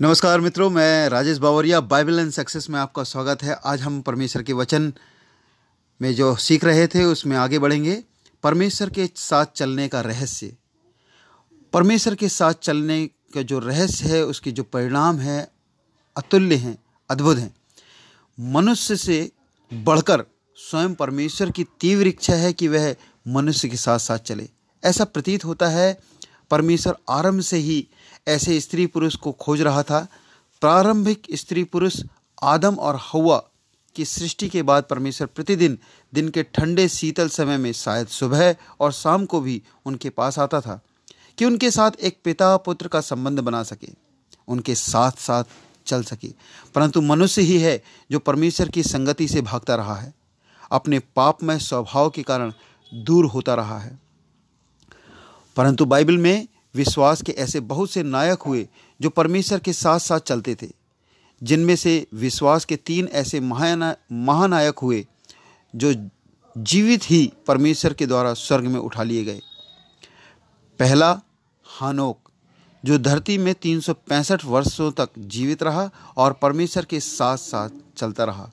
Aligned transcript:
नमस्कार 0.00 0.40
मित्रों, 0.40 0.70
मैं 0.70 1.08
Rajesh 1.08 1.38
Bawaria, 1.38 1.80
Bible 1.80 2.18
and 2.18 2.30
success 2.30 2.70
में 2.70 2.80
आपका 2.80 3.02
स्वागत 3.02 3.42
है। 3.42 3.56
आज 3.64 3.80
हम 3.80 4.00
परमेश्वर 4.00 4.42
के 4.42 4.52
वचन 4.52 4.92
में 6.02 6.14
जो 6.14 6.36
सीख 6.36 6.64
रहे 6.64 6.86
थे, 6.86 7.04
उसमें 7.04 7.36
आगे 7.36 7.58
बढ़ेंगे। 7.58 8.04
परमेश्वर 8.42 8.90
के 8.90 9.10
साथ 9.16 9.46
चलने 9.46 9.88
का 9.88 10.00
रहस्य। 10.00 10.56
परमेश्वर 11.72 12.14
के 12.14 12.28
साथ 12.28 12.52
चलने 12.52 13.06
का 13.06 13.42
जो 13.42 13.58
रहस्य 13.58 14.08
है, 14.08 14.24
उसके 14.24 14.52
जो 14.52 14.62
परिणाम 14.62 15.18
है, 15.18 15.52
अतुल्य 16.16 16.54
हैं, 16.54 16.78
अद्भुत 17.10 17.38
हैं। 17.38 17.54
मनुष्य 18.40 18.96
से 18.96 19.30
बढ़कर 19.74 20.24
स्वयं 20.56 20.94
परमेश्वर 20.94 21.50
की 21.50 21.64
तीव्र 21.64 22.06
इच्छा 22.06 22.34
है 22.34 22.52
कि 22.52 22.68
वह 22.68 22.96
मनुष्य 23.28 23.68
के 23.68 23.76
साथ 23.76 23.98
साथ 23.98 24.18
चले। 24.18 24.48
ऐसा 24.84 25.04
प्रतीत 25.04 25.44
होता 25.44 25.68
है 25.68 25.98
परमेश्वर 26.50 26.96
आरंभ 27.08 27.40
से 27.40 27.56
ही 27.56 27.86
ऐसे 28.28 28.60
स्त्री 28.60 28.86
पुरुष 28.86 29.16
को 29.16 29.32
खोज 29.32 29.60
रहा 29.60 29.82
था। 29.82 30.06
प्रारंभिक 30.60 31.22
स्त्री 31.32 31.64
पुरुष 31.64 32.02
आदम 32.42 32.74
और 32.74 33.00
हवा 33.12 33.42
की 33.96 34.04
सृष्टि 34.04 34.48
के 34.48 34.62
बाद 34.62 34.84
परमेश्वर 34.90 35.26
प्रतिदिन 35.26 35.78
दिन 36.14 36.28
के 36.28 36.42
ठंडे 36.42 36.88
शीतल 36.88 37.28
समय 37.28 37.56
में 37.56 37.72
शायद 37.72 38.06
सुबह 38.06 38.56
और 38.80 38.92
शाम 38.92 39.24
को 39.26 39.40
भी 39.40 39.62
उनके 39.86 40.10
पास 40.10 40.38
आता 40.38 40.60
था 40.60 40.80
कि 41.38 41.44
उनके 41.44 41.70
साथ 41.70 41.90
एक 42.00 42.18
पिता 42.24 42.56
पुत्र 42.56 42.88
का 42.88 43.00
संबंध 43.00 43.40
बना 43.40 43.62
सके, 43.62 43.88
उनके 44.48 44.74
साथ 44.74 45.12
साथ 45.12 45.44
चल 45.86 46.02
सके। 46.02 46.28
परंतु 46.74 47.00
मनुष्य 47.00 47.42
ही 47.42 47.58
है 47.60 47.82
जो 48.10 48.18
परमेश्वर 48.18 48.68
की 48.68 48.82
संगति 48.82 49.28
से 49.28 49.40
भागता 49.40 49.74
रहा 49.74 49.94
है, 49.94 50.14
अपने 50.70 50.98
पापमय 50.98 51.58
स्वभाव 51.58 52.10
के 52.10 52.22
कारण 52.22 52.52
दूर 52.94 53.24
होता 53.24 53.54
रहा 53.54 53.78
है। 53.78 54.05
परंतु 55.56 55.84
बाइबल 55.84 56.18
में 56.18 56.46
विश्वास 56.74 57.22
के 57.22 57.32
ऐसे 57.32 57.60
बहुत 57.62 57.90
से 57.90 58.02
नायक 58.02 58.42
हुए 58.42 58.66
जो 59.00 59.10
परमेश्वर 59.10 59.58
के 59.58 59.72
साथ 59.72 59.98
साथ 59.98 60.20
चलते 60.20 60.54
थे, 60.54 60.68
जिनमें 61.42 61.74
से 61.76 62.06
विश्वास 62.14 62.64
के 62.64 62.76
तीन 62.76 63.08
ऐसे 63.08 63.40
महानायक 63.40 64.78
हुए 64.78 65.04
जो 65.74 65.92
जीवित 66.56 67.10
ही 67.10 67.32
परमेश्वर 67.46 67.92
के 67.92 68.06
द्वारा 68.06 68.32
स्वर्ग 68.34 68.64
में 68.64 68.78
उठा 68.80 69.02
लिए 69.02 69.24
गए। 69.24 69.40
पहला, 70.80 71.10
हानोक, 71.66 72.18
जो 72.84 72.98
धरती 72.98 73.36
में 73.38 73.54
तीन 73.54 73.80
सौ 73.80 73.94
पैंसठ 74.08 74.44
वर्षों 74.44 74.90
तक 74.92 75.10
जीवित 75.18 75.62
रहा 75.62 75.90
और 76.16 76.32
परमेश्वर 76.32 76.84
के 76.84 77.00
साथ 77.00 77.36
साथ 77.36 77.70
चलता 77.96 78.24
रहा। 78.24 78.50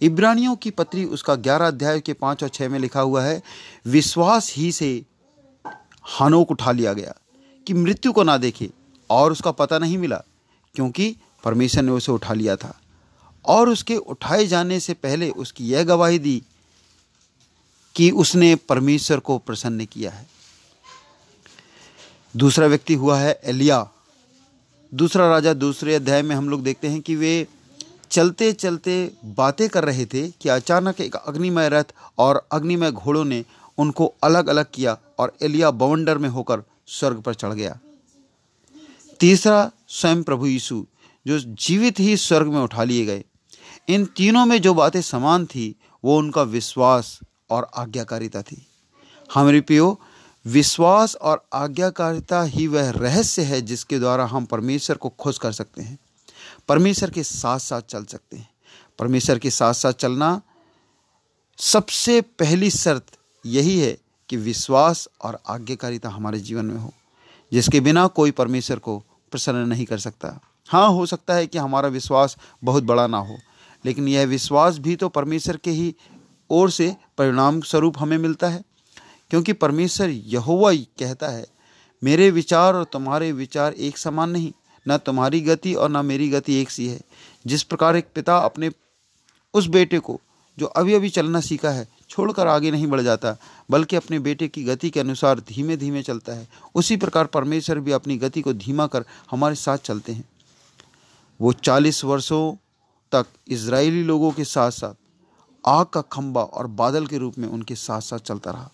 इब्रानियों 0.00 0.56
की 0.56 0.70
पत्री 0.70 1.04
उसका 1.04 1.34
ग्यारह 1.34 1.66
अध्याय 1.66 2.00
के 2.00 2.12
पाँच 2.12 2.42
और 2.42 2.48
छः 2.48 2.68
में 2.68 2.78
लिखा 2.78 3.00
हुआ 3.00 3.22
है, 3.22 3.42
विश्वास 3.86 4.52
ही 4.56 4.70
से 4.72 5.04
हानोक 6.04 6.50
उठा 6.50 6.72
लिया 6.72 6.92
गया 6.92 7.14
कि 7.66 7.74
मृत्यु 7.74 8.12
को 8.12 8.22
ना 8.22 8.36
देखे 8.36 8.70
और 9.10 9.32
उसका 9.32 9.50
पता 9.50 9.78
नहीं 9.78 9.98
मिला, 9.98 10.22
क्योंकि 10.74 11.16
परमेश्वर 11.44 11.82
ने 11.82 11.92
उसे 11.92 12.12
उठा 12.12 12.34
लिया 12.34 12.56
था। 12.56 12.78
और 13.44 13.68
उसके 13.68 13.96
उठाए 13.96 14.46
जाने 14.46 14.80
से 14.80 14.94
पहले 14.94 15.30
उसकी 15.30 15.68
यह 15.68 15.84
गवाही 15.84 16.18
दी 16.18 16.42
कि 17.94 18.10
उसने 18.10 18.54
परमेश्वर 18.54 19.18
को 19.18 19.38
प्रसन्न 19.38 19.84
किया 19.84 20.10
है। 20.10 20.26
दूसरा 22.36 22.66
व्यक्ति 22.66 22.94
हुआ 22.94 23.18
है 23.18 23.40
एलिया। 23.44 23.88
दूसरा 24.94 25.28
राजा 25.28 25.54
दूसरे 25.54 25.94
अध्याय 25.94 26.22
में 26.22 26.36
हम 26.36 26.48
लोग 26.48 26.62
देखते 26.62 26.88
हैं 26.88 27.00
कि 27.00 27.16
वे 27.16 27.46
चलते 28.10 28.52
चलते 28.52 29.12
बातें 29.24 29.68
कर 29.68 29.84
रहे 29.84 30.06
थे 30.06 30.30
कि 30.30 30.48
अचानक 30.48 31.00
एक 31.00 31.14
अग्निमय 31.16 31.68
रथ 31.68 31.84
और 32.18 32.48
अग्निमय 32.52 32.90
घोड़ों 32.90 33.24
ने 33.24 33.44
उनको 33.78 34.14
अलग 34.22 34.46
अलग 34.46 34.66
किया 34.74 34.98
और 35.18 35.36
एलिया 35.42 35.70
बवंडर 35.70 36.18
में 36.18 36.28
होकर 36.28 36.62
स्वर्ग 36.86 37.20
पर 37.20 37.34
चढ़ 37.34 37.52
गया। 37.52 37.78
तीसरा 39.20 39.70
स्वयं 39.88 40.22
प्रभु 40.22 40.46
यीशु, 40.46 40.86
जो 41.26 41.38
जीवित 41.38 42.00
ही 42.00 42.16
स्वर्ग 42.16 42.46
में 42.46 42.60
उठा 42.60 42.84
लिए 42.84 43.06
गए। 43.06 43.24
इन 43.88 44.04
तीनों 44.04 44.46
में 44.46 44.62
जो 44.62 44.74
बातें 44.74 45.02
समान 45.02 45.46
थी, 45.46 45.80
वो 46.04 46.18
उनका 46.18 46.42
विश्वास 46.42 47.20
और 47.50 47.70
आज्ञाकारिता 47.76 48.42
थी। 48.42 48.66
हमारे 49.34 49.60
पियो 49.60 50.00
विश्वास 50.46 51.16
और 51.16 51.46
आज्ञाकारिता 51.52 52.42
ही 52.42 52.66
वह 52.66 52.90
रहस्य 52.90 53.42
है 53.42 53.62
जिसके 53.62 53.98
द्वारा 53.98 54.26
हम 54.26 54.44
परमेश्वर 54.44 54.96
को 54.96 55.08
खुश 55.08 55.38
कर 55.38 55.52
सकते 55.52 55.82
हैं। 55.82 55.98
परमेश्वर 56.68 57.10
के 57.10 57.22
साथ 57.22 57.58
साथ 57.58 57.80
चल 57.80 58.04
सकते 58.04 58.36
हैं। 58.36 58.50
परमेश्वर 58.98 59.38
के 59.38 59.50
साथ 59.50 59.74
साथ 59.74 59.92
चलना 59.92 60.42
सबसे 61.58 62.20
पहली 62.20 62.70
शर्त 62.70 63.18
यही 63.44 63.78
है 63.78 63.96
कि 64.28 64.36
विश्वास 64.36 65.08
और 65.22 65.38
आज्ञाकारिता 65.48 66.08
हमारे 66.08 66.38
जीवन 66.40 66.64
में 66.64 66.80
हो, 66.80 66.92
जिसके 67.52 67.80
बिना 67.80 68.06
कोई 68.06 68.30
परमेश्वर 68.30 68.78
को 68.78 68.98
प्रसन्न 69.32 69.66
नहीं 69.68 69.84
कर 69.86 69.98
सकता। 69.98 70.38
हाँ 70.68 70.88
हो 70.88 71.06
सकता 71.06 71.34
है 71.34 71.46
कि 71.46 71.58
हमारा 71.58 71.88
विश्वास 71.88 72.36
बहुत 72.64 72.84
बड़ा 72.84 73.06
ना 73.06 73.18
हो, 73.18 73.36
लेकिन 73.84 74.08
यह 74.08 74.26
विश्वास 74.26 74.78
भी 74.78 74.96
तो 74.96 75.08
परमेश्वर 75.08 75.56
के 75.56 75.70
ही 75.70 75.94
ओर 76.50 76.70
से 76.70 76.94
परिणाम 77.18 77.60
स्वरूप 77.60 77.98
हमें 77.98 78.16
मिलता 78.18 78.48
है, 78.48 78.62
क्योंकि 79.30 79.52
परमेश्वर 79.52 80.08
यहोवा 80.08 80.72
कहता 80.74 81.28
है, 81.28 81.46
मेरे 82.02 82.30
विचार 82.30 82.74
और 82.74 82.84
तुम्हारे 82.84 83.32
विचार 83.32 83.72
एक 83.72 83.98
समान 83.98 84.30
नहीं, 84.30 84.52
ना 84.86 84.96
तुम्हारी 84.98 85.40
गति 85.40 85.74
और 85.74 85.88
ना 85.90 86.02
मेरी 86.02 86.28
गति 86.30 86.60
एक 86.60 86.70
सी 86.70 86.86
है। 86.88 87.00
जिस 87.46 87.62
प्रकार 87.62 87.96
एक 87.96 88.06
पिता 88.14 88.36
अपने 88.38 88.70
उस 89.54 89.66
बेटे 89.66 89.98
को, 89.98 90.20
जो 90.58 90.66
अभी 90.66 90.94
अभी 90.94 91.08
चलना 91.10 91.40
सीखा 91.40 91.70
है 91.70 91.86
छोड़कर 92.12 92.46
आगे 92.46 92.70
नहीं 92.70 92.86
बढ़ 92.86 93.00
जाता, 93.00 93.36
बल्कि 93.70 93.96
अपने 93.96 94.18
बेटे 94.18 94.48
की 94.48 94.64
गति 94.64 94.90
के 94.90 95.00
अनुसार 95.00 95.40
धीमे 95.40 95.76
धीमे 95.76 96.02
चलता 96.02 96.32
है। 96.32 96.48
उसी 96.74 96.96
प्रकार 96.96 97.26
परमेश्वर 97.26 97.78
भी 97.78 97.92
अपनी 97.92 98.16
गति 98.16 98.42
को 98.42 98.52
धीमा 98.52 98.86
कर 98.86 99.04
हमारे 99.30 99.54
साथ 99.54 99.78
चलते 99.78 100.12
हैं। 100.12 100.24
वो 101.40 101.52
चालीस 101.52 102.02
वर्षों 102.04 102.54
तक 103.12 103.26
इसराइली 103.48 104.02
लोगों 104.02 104.30
के 104.32 104.44
साथ 104.44 104.70
साथ 104.70 104.94
आग 105.64 105.86
का 105.86 106.00
खंबा 106.02 106.42
और 106.42 106.66
बादल 106.66 107.06
के 107.06 107.18
रूप 107.18 107.38
में 107.38 107.48
उनके 107.48 107.74
साथ 107.74 108.00
साथ 108.00 108.18
चलता 108.18 108.50
रहा। 108.50 108.70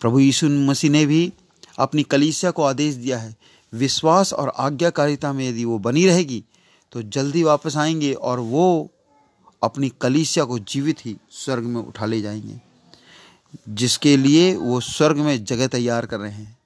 प्रभु 0.00 0.18
यीशु 0.18 0.48
मसीह 0.48 0.90
ने 0.90 1.04
भी 1.06 1.32
अपनी 1.78 2.02
कलीसिया 2.02 2.50
को 2.50 2.62
आदेश 2.62 2.94
दिया 2.94 3.18
है, 3.18 3.36
विश्वास 3.72 4.32
और 4.32 4.52
आज्ञाकारिता 4.58 5.32
में 5.32 5.48
यदि 5.48 5.64
वो 5.64 5.78
बनी 5.78 6.06
रहेगी 6.06 6.42
तो 6.92 7.02
जल्दी 7.02 7.42
वापस 7.42 7.76
आएँगे 7.76 8.12
और 8.12 8.38
वो 8.38 8.90
अपनी 9.62 9.88
कलीसिया 9.88 10.44
को 10.44 10.58
जीवित 10.58 11.06
ही 11.06 11.16
स्वर्ग 11.30 11.64
में 11.64 11.80
उठा 11.80 12.06
ले 12.06 12.20
जाएँगे, 12.20 12.60
जिसके 13.68 14.16
लिए 14.16 14.56
वो 14.56 14.80
स्वर्ग 14.80 15.16
में 15.16 15.44
जगह 15.44 15.66
तैयार 15.66 16.06
कर 16.06 16.20
रहे 16.20 16.32
हैं। 16.32 16.58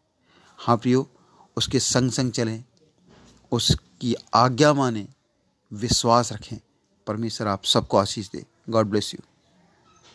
हाँ 0.58 0.76
प्रियो, 0.76 1.10
उसके 1.56 1.80
संग 1.80 2.10
संग 2.10 2.32
चलें, 2.32 2.64
उसकी 3.52 4.14
आज्ञा 4.34 4.74
माने, 4.74 5.08
विश्वास 5.72 6.32
रखें। 6.32 6.58
परमेश्वर 7.06 7.46
आप 7.46 7.64
सबको 7.64 7.96
आशीष 7.96 8.30
दे। 8.30 8.44
God 8.70 8.86
bless 8.86 9.14
you 9.14 9.33